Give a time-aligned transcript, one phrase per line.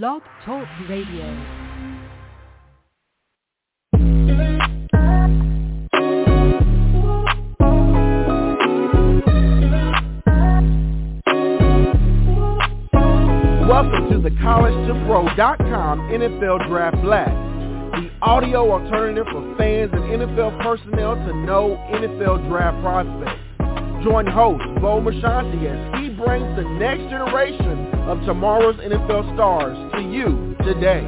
[0.00, 1.26] Blog Talk Radio.
[13.68, 17.30] Welcome to the College2Pro.com NFL Draft Blast,
[17.92, 23.42] the audio alternative for fans and NFL personnel to know NFL draft prospects.
[24.02, 30.00] Join host Bo Marchionte as he brings the next generation of tomorrow's NFL stars to
[30.00, 31.02] you today.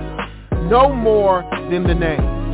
[0.71, 2.45] Know more than the name.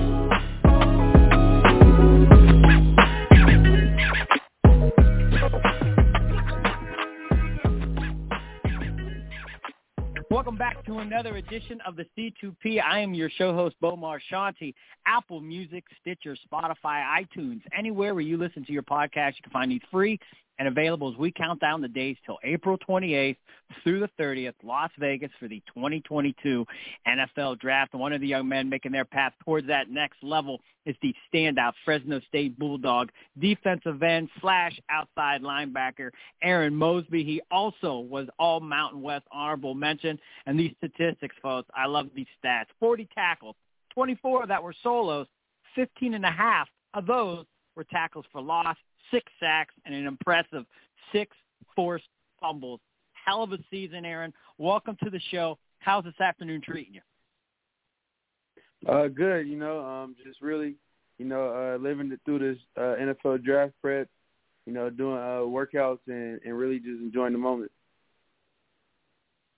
[10.30, 12.80] Welcome back to another edition of the C2P.
[12.82, 14.72] I am your show host, Bo Marchionte.
[15.06, 19.70] Apple Music, Stitcher, Spotify, iTunes, anywhere where you listen to your podcast, you can find
[19.70, 20.18] these free
[20.60, 23.38] and available as we count down the days till April 28th
[23.82, 26.66] through the 30th, Las Vegas for the 2022
[27.08, 27.94] NFL Draft.
[27.94, 31.14] And one of the young men making their path towards that next level is the
[31.32, 36.10] standout Fresno State Bulldog defensive end slash outside linebacker
[36.42, 37.24] Arron Mosby.
[37.24, 40.18] He also was all Mountain West honorable mention.
[40.44, 42.66] And these statistics, folks, I love these stats.
[42.80, 43.56] 40 tackles,
[43.94, 45.26] 24 that were solos,
[45.74, 47.46] 15 and a half of those
[47.76, 48.76] were tackles for loss
[49.10, 50.64] six sacks, and an impressive
[51.12, 51.36] six
[51.76, 52.08] forced
[52.40, 52.80] fumbles.
[53.12, 54.32] Hell of a season, Arron.
[54.58, 55.58] Welcome to the show.
[55.78, 57.00] How's this afternoon treating you?
[58.88, 59.46] Uh, good.
[59.46, 60.76] You know, um, just really,
[61.18, 64.08] you know, uh, living through this uh, NFL draft prep.
[64.66, 67.72] You know, doing uh, workouts and, and really just enjoying the moment.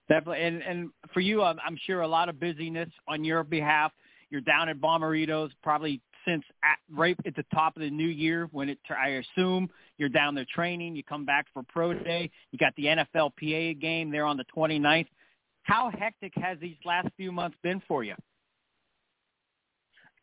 [0.09, 3.93] Definitely, and and for you, I'm, I'm sure a lot of busyness on your behalf.
[4.31, 8.49] You're down at Bommarito's, probably since at, right at the top of the new year
[8.53, 12.59] when it I assume you're down there training, you come back for pro day, you
[12.59, 15.07] got the NFLPA game there on the 29th.
[15.63, 18.15] How hectic has these last few months been for you?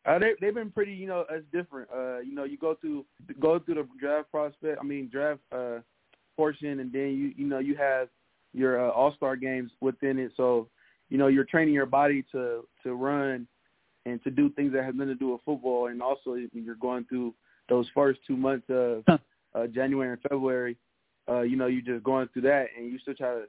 [0.06, 1.88] Uh, they they've been pretty, you know, it's different.
[1.94, 3.04] Uh, you know, you go through
[3.38, 5.80] go through the draft prospect, I mean draft uh
[6.36, 8.08] portion, and then you you know you have
[8.52, 10.32] your uh, All Star games within it.
[10.36, 10.68] So,
[11.08, 13.46] you know, you're training your body to to run
[14.06, 15.88] and to do things that have nothing to do with football.
[15.88, 17.34] And also, when you're going through
[17.68, 19.04] those first two months of
[19.54, 20.76] uh, January and February,
[21.28, 23.44] uh, you know, you're just going through that, and you still try to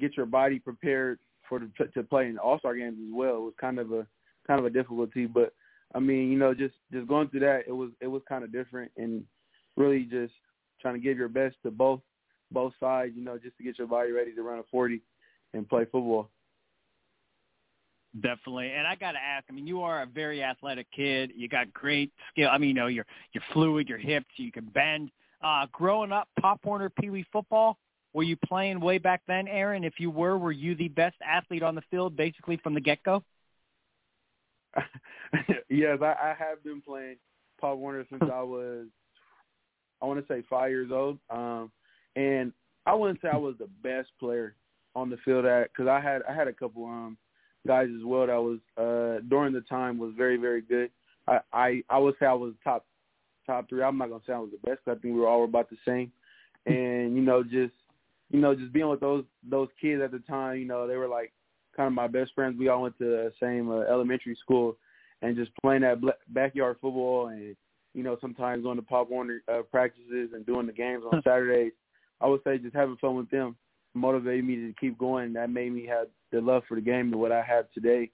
[0.00, 3.36] get your body prepared for the, to play in All Star games as well.
[3.36, 4.06] It was kind of a
[4.46, 5.52] kind of a difficulty, but
[5.94, 8.52] I mean, you know, just just going through that, it was it was kind of
[8.52, 9.24] different, and
[9.76, 10.32] really just
[10.80, 12.00] trying to give your best to both
[12.50, 15.00] both sides, you know, just to get your body ready to run a 40
[15.54, 16.28] and play football.
[18.20, 19.46] Definitely, and I got to ask.
[19.48, 21.32] I mean, you are a very athletic kid.
[21.34, 22.50] You got great skill.
[22.52, 23.88] I mean, you know, you're you're fluid.
[23.88, 24.26] You're hips.
[24.36, 25.10] You can bend.
[25.42, 27.78] Uh, growing up, Pop Warner Pee Wee football.
[28.12, 29.84] Were you playing way back then, Arron?
[29.84, 33.02] If you were, were you the best athlete on the field, basically from the get
[33.02, 33.22] go?
[35.70, 37.16] yes, I, I have been playing
[37.60, 38.86] Pop Warner since I was,
[40.02, 41.18] I want to say five years old.
[41.30, 41.72] Um,
[42.14, 42.52] and
[42.84, 44.54] I wouldn't say I was the best player
[44.94, 47.16] on the field at because I had I had a couple um
[47.66, 50.90] guys as well that was uh during the time was very very good.
[51.26, 52.86] I I, I would say I was top
[53.46, 53.82] top three.
[53.82, 54.80] I'm not gonna say I was the best.
[54.86, 56.12] I think we were all about the same.
[56.66, 57.74] And you know just
[58.30, 61.08] you know just being with those those kids at the time, you know they were
[61.08, 61.32] like
[61.76, 62.56] kind of my best friends.
[62.58, 64.76] We all went to the same uh, elementary school,
[65.22, 67.56] and just playing that backyard football and
[67.94, 71.72] you know sometimes going to Pop Warner uh, practices and doing the games on Saturdays.
[72.20, 73.56] I would say just having fun with them
[73.94, 75.32] motivated me to keep going.
[75.32, 78.10] That made me have the love for the game and what I have today.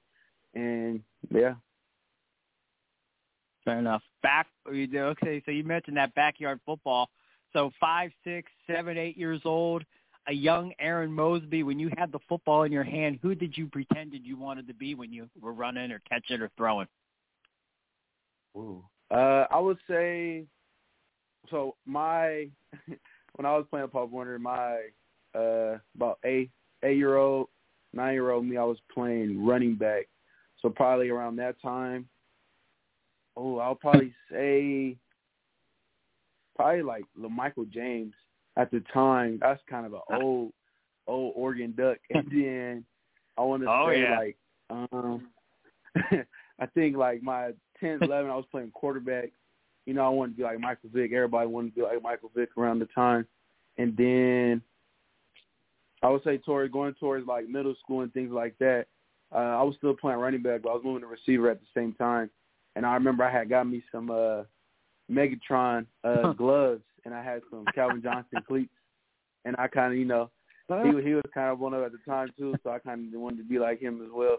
[0.55, 1.55] And yeah.
[3.65, 4.03] Fair enough.
[4.23, 7.09] Back okay, so you mentioned that backyard football.
[7.53, 9.85] So five, six, seven, eight years old,
[10.27, 13.67] a young Arron Mosby, when you had the football in your hand, who did you
[13.67, 16.87] pretended you wanted to be when you were running or catching or throwing?
[18.57, 18.85] Ooh.
[19.11, 20.45] Uh I would say
[21.51, 22.49] so my
[22.87, 24.81] when I was playing Pop Warner, my
[25.35, 26.51] uh about eight
[26.83, 27.49] eight year old,
[27.99, 30.09] nine year old me, I was playing running back.
[30.63, 32.09] So probably around that time.
[33.37, 34.97] Oh, I'll probably say
[36.57, 38.15] probably like LaMichael James
[38.57, 39.39] at the time.
[39.41, 40.53] That's kind of an old
[41.07, 41.99] old Oregon Duck.
[42.11, 42.85] And then
[43.37, 44.19] I want to oh, say yeah.
[44.19, 44.37] like
[44.71, 45.29] um
[46.61, 47.53] I think like my
[47.83, 49.31] 10th, 11, I was playing quarterback.
[49.87, 51.13] You know, I wanted to be like Michael Vick.
[51.13, 53.27] Everybody wanted to be like Michael Vick around the time.
[53.79, 54.63] And then
[56.03, 58.87] I would say towards going towards like middle school and things like that.
[59.35, 61.67] Uh, I was still playing running back, but I was moving to receiver at the
[61.75, 62.31] same time.
[62.77, 64.43] And I remember I had got me some uh
[65.11, 68.73] Megatron uh gloves and I had some Calvin Johnson cleats
[69.45, 70.31] and I kind of, you know,
[70.69, 73.21] he he was kind of one of at the time too, so I kind of
[73.21, 74.39] wanted to be like him as well.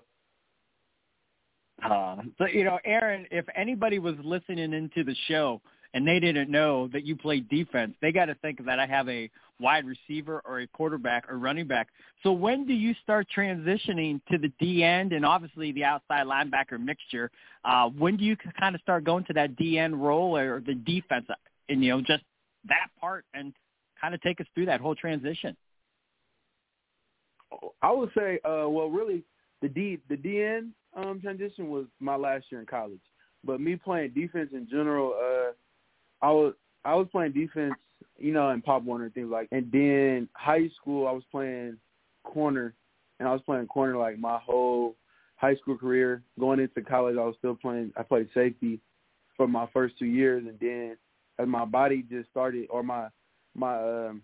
[1.84, 5.62] Uh, so you know, Arron, if anybody was listening into the show
[5.94, 9.10] and they didn't know that you played defense, they got to think that I have
[9.10, 11.90] a wide receiver or a quarterback or running back.
[12.24, 16.80] So when do you start transitioning to the D end and obviously the outside linebacker
[16.80, 17.30] mixture?
[17.66, 20.76] Uh, when do you kind of start going to that D end role or the
[20.76, 21.26] defense
[21.68, 22.24] and you know just
[22.68, 23.54] that part and
[24.00, 25.56] kind of take us through that whole transition?
[27.82, 29.24] I would say, uh, well, really,
[29.62, 33.00] the D the DN um, transition was my last year in college.
[33.44, 35.52] But me playing defense in general, uh,
[36.22, 36.54] I was
[36.86, 37.74] I was playing defense,
[38.18, 39.48] you know, in Pop Warner and things like.
[39.52, 41.78] And then high school, I was playing
[42.24, 42.74] corner,
[43.20, 44.96] and I was playing corner like my whole
[45.36, 46.24] high school career.
[46.40, 47.94] Going into college, I was still playing.
[47.98, 48.80] I played safety
[49.36, 50.98] for my first two years, and then
[51.38, 53.08] as my body just started, or my
[53.56, 53.78] my
[54.08, 54.22] um,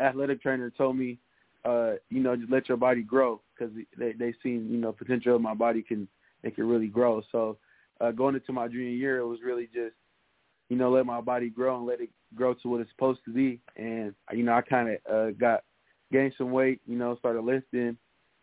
[0.00, 1.18] athletic trainer told me
[1.64, 5.36] uh, you know, just let your body grow because they they seen you know potential
[5.36, 6.06] of my body can
[6.42, 7.22] it can really grow.
[7.32, 7.56] So
[8.00, 9.94] uh, going into my junior year, it was really just
[10.68, 13.32] you know let my body grow and let it grow to what it's supposed to
[13.32, 13.60] be.
[13.76, 15.62] And you know, I kind of uh, got
[16.12, 16.80] gained some weight.
[16.86, 17.96] You know, started lifting,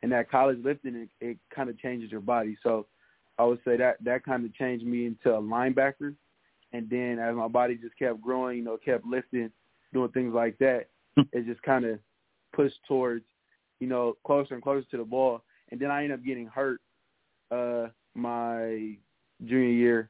[0.04, 2.58] and that college lifting it, it kind of changes your body.
[2.64, 2.88] So
[3.38, 6.16] I would say that that kind of changed me into a linebacker.
[6.74, 9.52] And then as my body just kept growing, you know, kept lifting,
[9.94, 10.88] doing things like that,
[11.18, 11.24] hmm.
[11.34, 12.00] it just kind of
[12.54, 13.26] pushed towards,
[13.80, 15.42] you know, closer and closer to the ball.
[15.70, 16.82] And then I ended up getting hurt
[17.50, 18.96] uh my
[19.46, 20.10] junior year,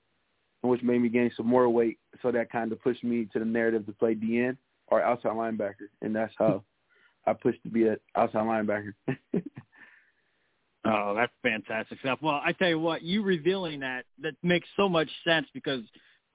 [0.62, 1.98] which made me gain some more weight.
[2.22, 5.90] So that kind of pushed me to the narrative to play DN or outside linebacker,
[6.02, 6.64] and that's how
[7.28, 8.94] I pushed to be an outside linebacker.
[10.86, 12.20] oh, that's fantastic stuff.
[12.22, 15.82] Well, I tell you what, you revealing that that makes so much sense because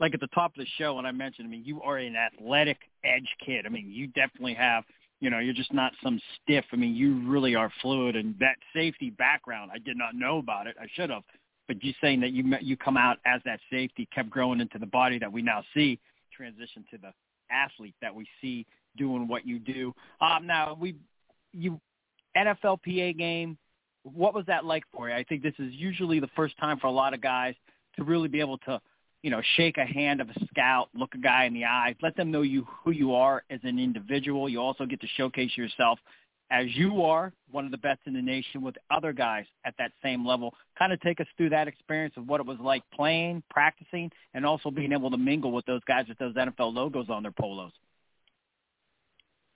[0.00, 2.16] like at the top of the show when I mentioned, I mean, you are an
[2.16, 3.66] athletic edge kid.
[3.66, 4.84] I mean, you definitely have
[5.20, 6.64] you know, you're just not some stiff.
[6.72, 10.66] I mean, you really are fluid, and that safety background, I did not know about
[10.66, 10.76] it.
[10.80, 11.22] I should have.
[11.68, 14.86] But you saying that you you come out as that safety, kept growing into the
[14.86, 15.98] body that we now see,
[16.32, 17.12] transition to the
[17.50, 18.66] athlete that we see
[18.96, 19.94] doing what you do.
[20.20, 20.96] Um, now we,
[21.52, 21.80] you,
[22.36, 23.58] NFLPA game.
[24.04, 25.14] What was that like for you?
[25.14, 27.54] I think this is usually the first time for a lot of guys
[27.96, 28.80] to really be able to
[29.26, 32.16] you know, shake a hand of a scout, look a guy in the eye, let
[32.16, 34.48] them know you who you are as an individual.
[34.48, 35.98] You also get to showcase yourself
[36.50, 39.92] as you are, one of the best in the nation with other guys at that
[40.02, 40.54] same level.
[40.78, 44.46] Kind of take us through that experience of what it was like playing, practicing, and
[44.46, 47.72] also being able to mingle with those guys with those NFL logos on their polos.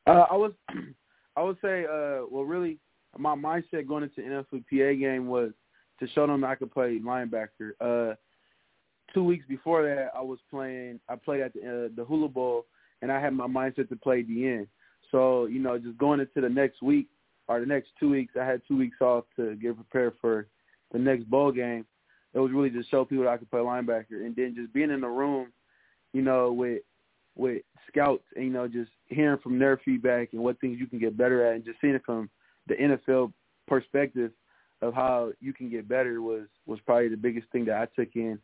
[0.06, 0.52] Uh, I was,
[1.36, 2.78] I would say, uh, well, really,
[3.16, 5.52] my mindset going into NFLPA game was
[6.00, 7.72] to show them I could play linebacker.
[7.80, 8.14] Uh,
[9.14, 11.00] two weeks before that, I was playing.
[11.08, 12.66] I played at the, uh, the Hula Bowl,
[13.02, 14.66] and I had my mindset to play the end.
[15.10, 17.08] So you know, just going into the next week
[17.48, 20.46] or the next two weeks, I had two weeks off to get prepared for
[20.92, 21.86] the next bowl game.
[22.32, 24.90] It was really just show people that I could play linebacker, and then just being
[24.90, 25.48] in the room,
[26.12, 26.82] you know, with
[27.36, 30.98] with scouts, and you know, just hearing from their feedback and what things you can
[30.98, 32.30] get better at, and just seeing it from
[32.68, 33.32] the NFL
[33.66, 34.32] perspective
[34.82, 38.14] of how you can get better was was probably the biggest thing that I took
[38.14, 38.38] in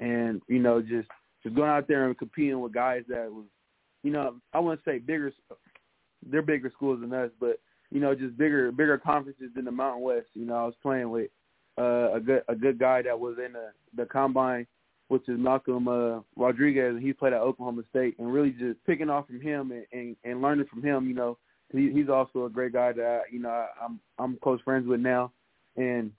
[0.00, 1.08] and you know just
[1.46, 3.44] just going out there and competing with guys that was,
[4.02, 5.32] you know, I wouldn't say bigger,
[6.24, 7.60] they're bigger schools than us, but
[7.90, 10.26] you know, just bigger bigger conferences than the Mountain West.
[10.34, 11.30] You know, I was playing with
[11.78, 14.66] uh, a good a good guy that was in the the combine,
[15.08, 19.10] which is Malcolm uh, Rodriguez, and he played at Oklahoma State, and really just picking
[19.10, 21.06] off from him and and, and learning from him.
[21.06, 21.38] You know,
[21.72, 24.86] he, he's also a great guy that I, you know I, I'm I'm close friends
[24.88, 25.32] with now,
[25.76, 26.10] and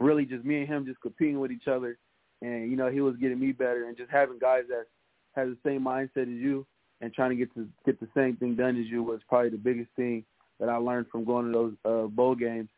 [0.00, 1.98] really just me and him just competing with each other
[2.44, 4.86] and you know he was getting me better, and just having guys that
[5.32, 6.66] have the same mindset as you
[7.04, 9.58] and trying to get to get the same thing done as you was probably the
[9.58, 10.24] biggest thing
[10.58, 12.70] that I learned from going to those uh, bowl games.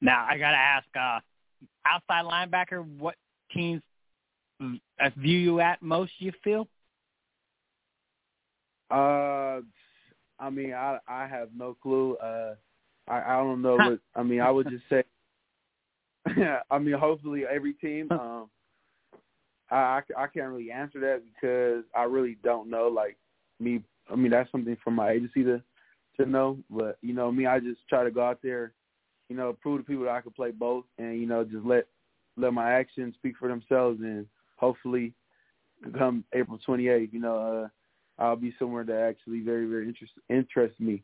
[0.00, 1.20] Now I gotta ask, uh,
[1.86, 3.14] outside linebacker, what
[3.52, 3.80] teams
[5.16, 6.12] view you at most?
[6.18, 6.68] You feel?
[8.90, 9.60] Uh,
[10.38, 12.16] I mean, I I have no clue.
[12.16, 12.54] Uh,
[13.08, 14.40] I I don't know what I mean.
[14.40, 15.04] I would just say
[16.70, 18.08] I mean, hopefully every team.
[18.10, 18.50] Um,
[19.74, 22.88] I, I can't really answer that because I really don't know.
[22.88, 23.16] Like
[23.60, 25.62] me, I mean that's something for my agency to
[26.18, 26.58] to know.
[26.70, 28.72] But you know, me, I just try to go out there,
[29.28, 31.86] you know, prove to people that I can play both, and you know, just let
[32.36, 34.26] let my actions speak for themselves, and
[34.56, 35.12] hopefully,
[35.96, 37.68] come April 28th, you know,
[38.18, 41.02] uh, I'll be somewhere that actually very very interest interests me.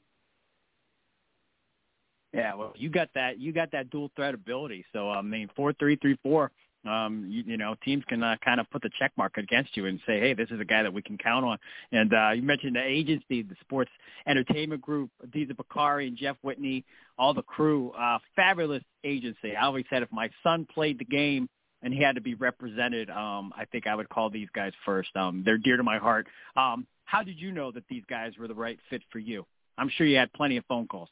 [2.32, 3.40] Yeah, well, you got that.
[3.40, 4.84] You got that dual threat ability.
[4.92, 6.52] So I mean, four three three four.
[6.86, 9.86] Um, you, you know, teams can uh, kind of put the check mark against you
[9.86, 11.58] and say, hey, this is a guy that we can count on.
[11.92, 13.90] And uh, you mentioned the agency, the sports
[14.26, 16.84] entertainment group, Adisa Bakari and Jeff Whitney,
[17.18, 19.54] all the crew, uh, fabulous agency.
[19.56, 21.48] I always said if my son played the game
[21.82, 25.14] and he had to be represented, um, I think I would call these guys first.
[25.16, 26.26] Um, they're dear to my heart.
[26.56, 29.44] Um, how did you know that these guys were the right fit for you?
[29.76, 31.08] I'm sure you had plenty of phone calls.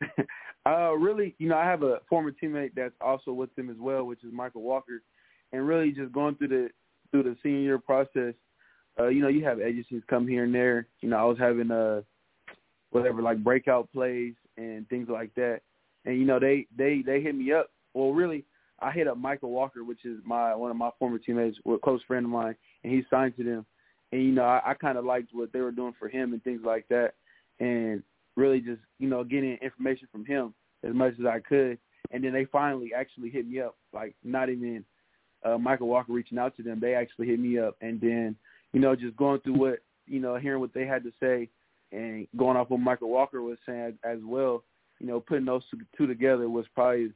[0.66, 4.04] uh, really, you know, I have a former teammate that's also with them as well,
[4.04, 5.02] which is Michael Walker,
[5.52, 6.68] and really just going through the
[7.10, 8.34] through the senior year process.
[8.98, 10.86] Uh, you know, you have agencies come here and there.
[11.00, 12.02] You know, I was having uh
[12.90, 15.60] whatever like breakout plays and things like that,
[16.06, 17.70] and you know they they they hit me up.
[17.92, 18.44] Well, really,
[18.80, 22.00] I hit up Michael Walker, which is my one of my former teammates, a close
[22.06, 23.66] friend of mine, and he signed to them.
[24.12, 26.42] And you know, I, I kind of liked what they were doing for him and
[26.42, 27.14] things like that,
[27.60, 28.02] and
[28.36, 31.78] really just you know getting information from him as much as I could.
[32.10, 34.84] And then they finally actually hit me up, like not even
[35.42, 36.78] uh, Michael Walker reaching out to them.
[36.78, 38.36] They actually hit me up, and then
[38.72, 41.48] you know just going through what you know, hearing what they had to say,
[41.92, 44.64] and going off what Michael Walker was saying as well.
[45.00, 45.62] You know, putting those
[45.96, 47.12] two together was probably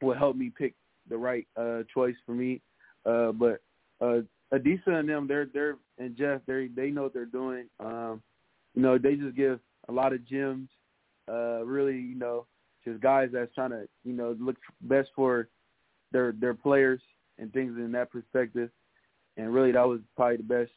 [0.00, 0.74] what helped me pick
[1.08, 2.60] the right uh choice for me.
[3.06, 3.60] Uh but
[4.00, 4.20] uh
[4.52, 7.66] Adisa and them they're they're and Jeff they they know what they're doing.
[7.80, 8.22] Um
[8.74, 10.68] you know, they just give a lot of gems.
[11.30, 12.46] Uh really, you know,
[12.84, 15.48] just guys that's trying to, you know, look best for
[16.12, 17.00] their their players
[17.38, 18.70] and things in that perspective.
[19.36, 20.72] And really that was probably the best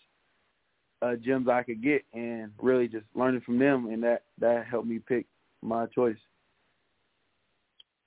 [1.01, 4.87] uh gems I could get and really just learning from them and that that helped
[4.87, 5.25] me pick
[5.61, 6.17] my choice.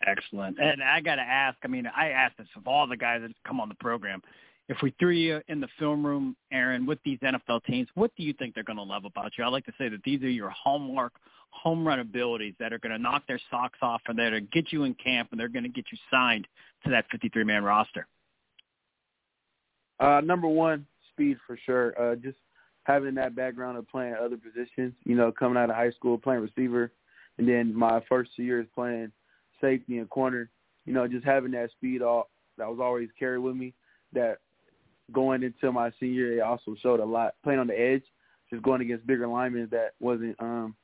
[0.07, 0.59] Excellent.
[0.59, 3.33] And I got to ask, I mean, I asked this of all the guys that
[3.47, 4.23] come on the program.
[4.71, 8.23] If we threw you in the film room, Arron, with these NFL teams, what do
[8.23, 9.43] you think they're going to love about you?
[9.43, 11.13] I like to say that these are your hallmark
[11.51, 14.51] home run abilities that are going to knock their socks off and they're going to
[14.53, 16.47] get you in camp and they're going to get you signed
[16.85, 18.07] to that 53-man roster.
[19.99, 22.01] Uh, number one, speed for sure.
[22.01, 22.39] Uh, just
[22.85, 26.43] having that background of playing other positions, you know, coming out of high school, playing
[26.43, 26.93] receiver,
[27.39, 29.11] and then my first two years playing
[29.61, 30.49] safety and corner,
[30.87, 33.75] you know, just having that speed all that was always carried with me.
[34.13, 34.39] That
[35.13, 37.35] going into my senior year, it also showed a lot.
[37.43, 38.03] Playing on the edge,
[38.51, 40.75] just going against bigger linemen that wasn't um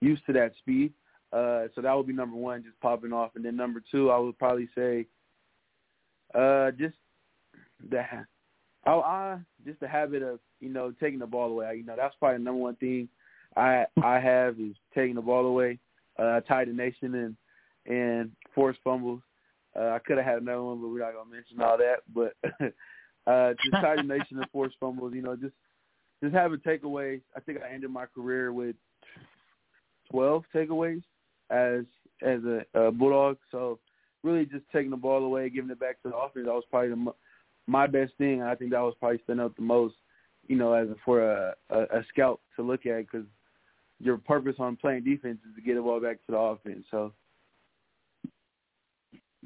[0.00, 0.92] used to that speed.
[1.32, 3.32] Uh, so that would be number one, just popping off.
[3.36, 5.06] And then number two, I would probably say,
[6.34, 6.96] uh, just
[7.88, 8.02] the,
[8.86, 11.76] oh, I just the habit of you know taking the ball away.
[11.76, 13.08] You know, that's probably the number one thing
[13.56, 15.78] I I have is taking the ball away.
[16.18, 17.36] Uh, I tied the nation and
[17.86, 19.22] and forced fumbles.
[19.76, 22.02] Uh, I could have had another one, but we're not gonna mention all that.
[22.12, 22.34] But
[23.26, 25.54] uh, just Titan Nation and forced fumbles, you know, just
[26.22, 27.20] just having takeaways.
[27.36, 28.76] I think I ended my career with
[30.10, 31.02] twelve takeaways
[31.50, 31.84] as
[32.22, 33.38] as a, a bulldog.
[33.50, 33.78] So
[34.22, 36.46] really, just taking the ball away, giving it back to the offense.
[36.46, 37.12] That was probably the,
[37.66, 38.42] my best thing.
[38.42, 39.94] I think that was probably standing out the most,
[40.46, 43.26] you know, as a, for a, a, a scout to look at because
[44.00, 46.84] your purpose on playing defense is to get the ball back to the offense.
[46.90, 47.12] So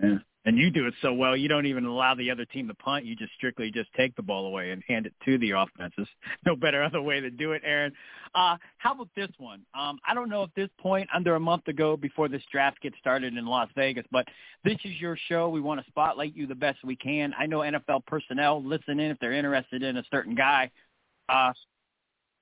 [0.02, 0.18] yeah.
[0.46, 3.06] And you do it so well, you don't even allow the other team to punt.
[3.06, 6.08] You just strictly just take the ball away and hand it to the offenses.
[6.46, 7.92] No better other way to do it, Arron.
[8.34, 9.62] Uh, how about this one?
[9.74, 12.98] Um, I don't know at this point, under a month ago before this draft gets
[12.98, 14.26] started in Las Vegas, but
[14.62, 15.48] this is your show.
[15.48, 17.32] We want to spotlight you the best we can.
[17.38, 20.70] I know NFL personnel listen in if they're interested in a certain guy.
[21.30, 21.52] Uh,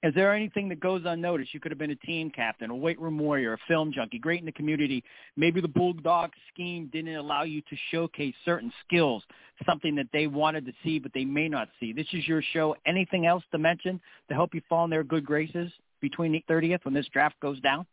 [0.03, 1.55] is there anything that goes unnoticed?
[1.55, 4.41] You could have been a team captain, a weight room warrior, a film junkie, great
[4.41, 5.05] in the community.
[5.37, 9.23] Maybe the Bulldog scheme didn't allow you to showcase certain skills,
[9.65, 11.93] something that they wanted to see but they may not see.
[11.93, 12.75] This is your show.
[12.85, 16.85] Anything else to mention to help you fall in their good graces between the 30th
[16.85, 17.87] when this draft goes down?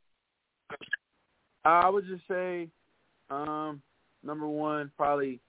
[1.63, 2.69] I would just say,
[3.29, 3.83] um,
[4.23, 5.39] number one, probably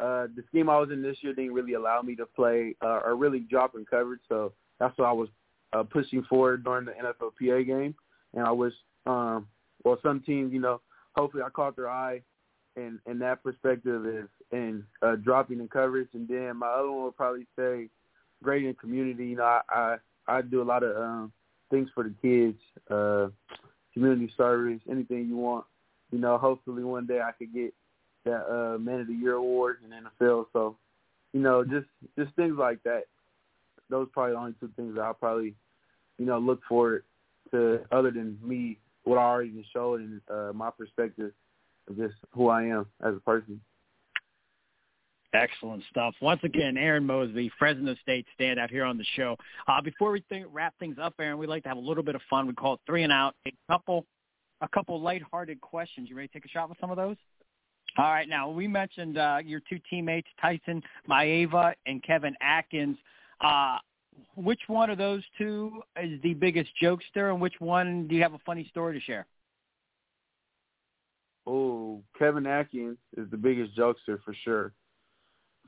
[0.00, 3.00] uh, the scheme I was in this year didn't really allow me to play uh,
[3.04, 5.28] or really drop in coverage, so that's what I was
[5.72, 7.94] uh, pushing forward during the NFLPA game.
[8.34, 8.74] And I wish,
[9.06, 9.46] um,
[9.84, 10.80] well, some teams, you know,
[11.14, 12.22] hopefully I caught their eye
[12.76, 16.08] in in that perspective is in uh, dropping in coverage.
[16.14, 17.88] And then my other one would probably say
[18.42, 19.26] great in community.
[19.26, 21.32] You know, I I, I do a lot of um,
[21.70, 22.58] things for the kids,
[22.90, 23.28] uh,
[23.92, 25.64] community service, anything you want.
[26.10, 27.74] You know, hopefully one day I could get
[28.24, 30.46] that uh, Man of the Year award in NFL.
[30.52, 30.76] So,
[31.32, 31.86] you know, just
[32.18, 33.04] just things like that.
[33.90, 35.54] Those probably the only two things that I'll probably
[36.18, 37.04] you know, look forward
[37.50, 41.32] to other than me, what I already showed and uh, my perspective
[41.88, 43.60] of just who I am as a person.
[45.34, 46.14] Excellent stuff.
[46.20, 49.36] Once again, Arron Mosby, Fresno State standout here on the show.
[49.66, 52.20] Uh, before we wrap things up, Arron, we'd like to have a little bit of
[52.28, 52.46] fun.
[52.46, 53.34] We call it three and out.
[53.46, 54.04] A couple,
[54.60, 56.10] a couple lighthearted questions.
[56.10, 57.16] You ready to take a shot with some of those?
[57.96, 62.96] All right, now we mentioned uh, your two teammates, Tyson Maeva and Kevin Atkins.
[63.40, 63.78] Uh,
[64.36, 68.34] which one of those two is the biggest jokester, and which one do you have
[68.34, 69.26] a funny story to share?
[71.46, 74.72] Oh, Kevin Atkins is the biggest jokester for sure.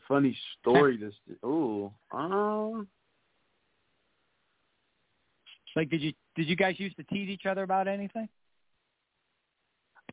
[0.07, 1.11] Funny story to
[1.43, 2.87] oh, um,
[5.75, 8.29] like did you did you guys used to tease each other about anything?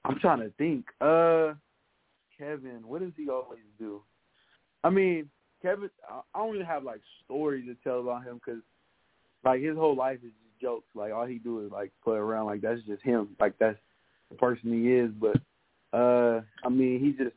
[0.05, 0.85] I'm trying to think.
[0.99, 1.53] Uh,
[2.37, 4.01] Kevin, what does he always do?
[4.83, 5.29] I mean,
[5.61, 8.61] Kevin, I don't really have like stories to tell about him because
[9.43, 10.87] like his whole life is just jokes.
[10.95, 12.47] Like all he do is like play around.
[12.47, 13.29] Like that's just him.
[13.39, 13.77] Like that's
[14.29, 15.11] the person he is.
[15.11, 17.35] But uh, I mean, he just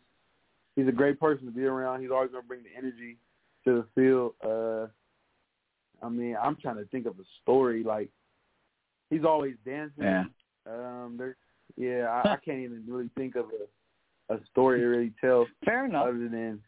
[0.77, 2.03] he's a great person to be around.
[2.03, 3.17] He's always gonna bring the energy
[3.65, 4.35] to the field.
[4.45, 4.89] Uh,
[6.05, 7.83] I mean, I'm trying to think of a story.
[7.83, 8.11] Like
[9.11, 10.05] he's always dancing.
[10.05, 10.25] Yeah.
[10.67, 11.37] Um, there.
[11.77, 15.47] Yeah, I, I can't even really think of a a story to really tell.
[15.65, 16.07] Fair enough.
[16.07, 16.63] Other than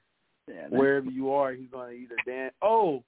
[0.48, 2.54] yeah, wherever you are, he's going to either dance.
[2.62, 3.02] Oh,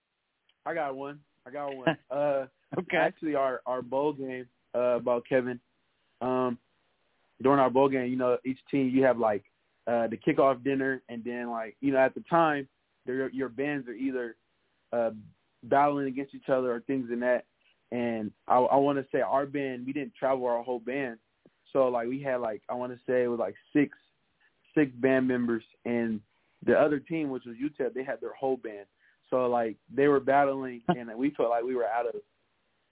[0.67, 1.21] I got one.
[1.47, 1.97] I got one.
[2.11, 2.47] Uh,
[2.79, 2.97] okay.
[2.97, 5.61] Actually, our our bowl game uh, about Kevin.
[6.21, 6.59] Um,
[7.43, 9.45] during our bowl game, you know, each team you have like
[9.87, 12.69] uh, the kickoff dinner, and then like you know at the time,
[13.07, 14.37] your your bands are either
[14.93, 15.11] uh,
[15.65, 17.45] battling against each other or things in that.
[17.91, 21.19] And I, I want to say our band, we didn't travel our whole band,
[21.73, 23.97] so like we had like I want to say it was like six
[24.75, 26.21] six band members, and
[26.65, 28.87] the other team, which was UTEP, they had their whole band.
[29.31, 32.15] So like they were battling, and we felt like we were out of,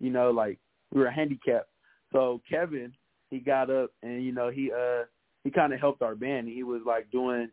[0.01, 0.59] you know, like
[0.93, 1.69] we were handicapped.
[2.13, 2.93] So Kevin,
[3.31, 5.05] he got up and you know he uh
[5.45, 6.49] he kind of helped our band.
[6.49, 7.49] He was like doing,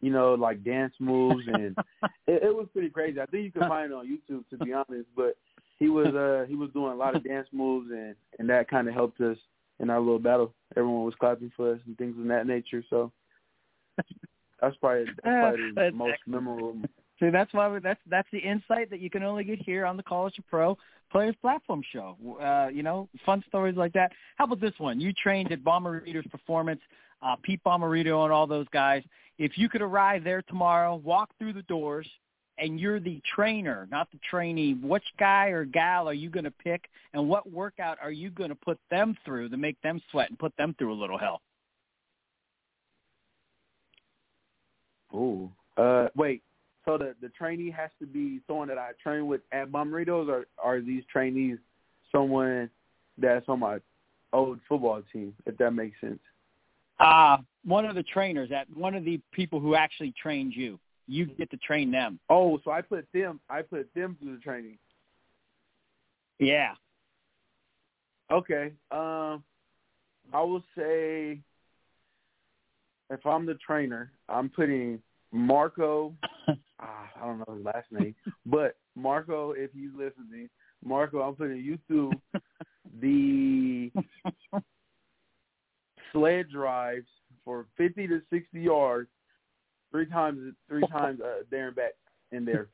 [0.00, 1.76] you know, like dance moves, and
[2.26, 3.20] it, it was pretty crazy.
[3.20, 5.36] I think you can find it on YouTube to be honest, but
[5.78, 8.88] he was uh he was doing a lot of dance moves, and and that kind
[8.88, 9.38] of helped us
[9.80, 10.54] in our little battle.
[10.76, 12.82] Everyone was clapping for us and things of that nature.
[12.90, 13.12] So
[14.60, 16.44] that's probably that's probably the most excellent.
[16.44, 16.76] memorable.
[17.20, 19.96] See, that's why we, that's that's the insight that you can only get here on
[19.96, 20.76] the College2Pro
[21.10, 22.16] Players Platform Show.
[22.40, 24.12] Uh, you know, fun stories like that.
[24.36, 25.00] How about this one?
[25.00, 26.80] You trained at Bommarito's Performance,
[27.22, 29.02] uh, Pete Bommarito and all those guys.
[29.38, 32.08] If you could arrive there tomorrow, walk through the doors,
[32.58, 36.50] and you're the trainer, not the trainee, which guy or gal are you going to
[36.50, 40.28] pick, and what workout are you going to put them through to make them sweat
[40.28, 41.40] and put them through a little hell?
[45.14, 45.50] Ooh.
[45.76, 46.42] Uh, wait.
[46.84, 50.46] So the the trainee has to be someone that I train with at Bommarito's, or
[50.62, 51.58] are these trainees
[52.10, 52.70] someone
[53.18, 53.78] that's on my
[54.32, 55.34] old football team?
[55.46, 56.20] If that makes sense.
[56.98, 60.78] Uh, one of the trainers, at one of the people who actually trained you.
[61.10, 62.18] You get to train them.
[62.28, 63.40] Oh, so I put them.
[63.48, 64.78] I put them through the training.
[66.38, 66.74] Yeah.
[68.30, 68.72] Okay.
[68.90, 69.42] Um,
[70.32, 71.40] I will say
[73.10, 75.00] if I'm the trainer, I'm putting
[75.32, 76.14] Marco.
[76.80, 78.14] ah, I don't know his last name,
[78.46, 80.48] but Marco, if he's listening,
[80.84, 82.12] Marco, I'm putting you through
[83.00, 83.90] the
[86.12, 87.06] sled drives
[87.44, 89.08] for 50 to 60 yards,
[89.90, 91.92] three times, three times uh, there and back
[92.32, 92.68] in there.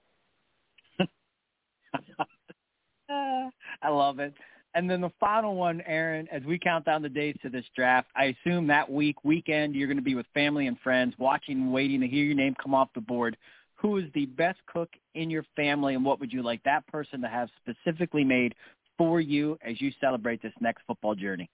[3.83, 4.35] I love it.
[4.75, 8.09] And then the final one, Arron, as we count down the days to this draft,
[8.17, 12.01] I assume that week, weekend, you're going to be with family and friends, watching, waiting
[12.01, 13.37] to hear your name come off the board.
[13.77, 17.21] Who is the best cook in your family, and what would you like that person
[17.21, 18.55] to have specifically made
[18.99, 21.49] for you as you celebrate this next football journey?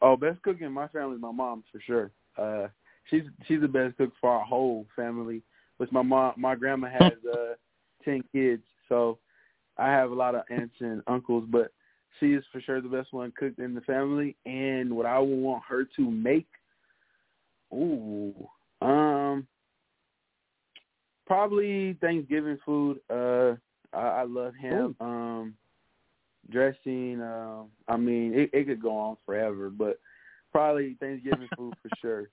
[0.00, 2.10] Oh, best cook in my family is my mom for sure.
[2.36, 2.68] Uh,
[3.10, 5.42] she's she's the best cook for our whole family.
[5.76, 7.54] Which my mom, my grandma has uh,
[8.04, 9.18] ten kids, so
[9.78, 11.72] I have a lot of aunts and uncles, but
[12.18, 14.36] she is for sure the best one cooked in the family.
[14.44, 16.48] And what I would want her to make,
[17.72, 18.34] ooh,
[18.80, 19.46] um,
[21.26, 23.00] probably Thanksgiving food.
[23.08, 23.54] Uh,
[23.92, 24.96] I, I love ham.
[25.00, 25.04] Ooh.
[25.04, 25.54] Um,
[26.50, 27.20] dressing.
[27.20, 30.00] Um, I mean, it, it could go on forever, but
[30.50, 32.30] probably Thanksgiving food for sure.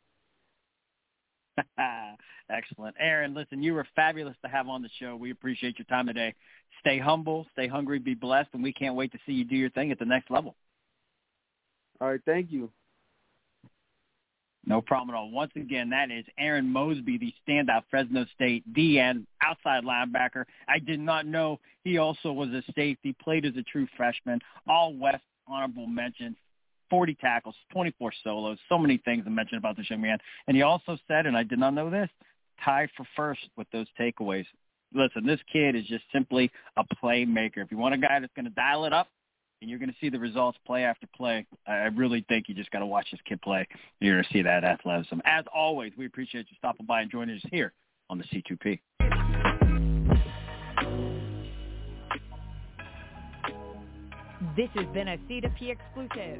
[2.50, 2.96] Excellent.
[3.00, 5.16] Arron, listen, you were fabulous to have on the show.
[5.16, 6.34] We appreciate your time today.
[6.82, 9.70] Stay humble, stay hungry, be blessed, and we can't wait to see you do your
[9.72, 10.56] thing at the next level.
[12.00, 12.70] All right, thank you.
[14.68, 15.30] No problem at all.
[15.30, 20.46] Once again, that is Arron Mosby, the standout Fresno State DN outside linebacker.
[20.68, 24.96] I did not know he also was a safety, played as a true freshman, all
[24.96, 26.36] West honorable mention,
[26.90, 30.18] 40 tackles, 24 solos, so many things to mention about this young man.
[30.48, 32.10] And he also said, and I did not know this,
[32.64, 34.46] tied for first with those takeaways.
[34.94, 37.58] Listen, this kid is just simply a playmaker.
[37.58, 39.10] If you want a guy that's going to dial it up,
[39.62, 41.46] and you're going to see the results play after play.
[41.66, 43.68] I really think you just got to watch this kid play.
[44.00, 45.20] You're going to see that athleticism.
[45.26, 47.74] As always, we appreciate you stopping by and joining us here
[48.10, 48.80] on the C2P.
[54.56, 56.40] This has been a C2P exclusive.